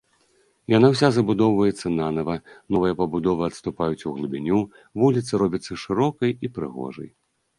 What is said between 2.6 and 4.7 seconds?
новыя пабудовы адступаюць углыбіню,